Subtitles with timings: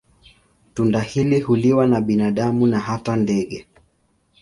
[0.73, 3.67] Tunda hili huliwa na binadamu na hata ndege.